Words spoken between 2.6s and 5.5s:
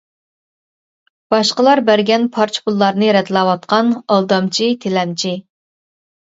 پۇللارنى رەتلەۋاتقان ئالدامچى تىلەمچى.